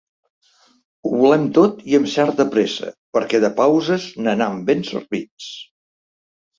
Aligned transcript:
Ho 1.07 1.11
volem 1.23 1.45
tot 1.57 1.83
i 1.91 1.99
amb 1.99 2.09
certa 2.15 2.47
pressa 2.57 2.91
perquè 3.19 3.45
de 3.47 3.55
pauses 3.63 4.11
n’anam 4.25 4.61
ben 4.73 4.87
servits. 4.93 5.57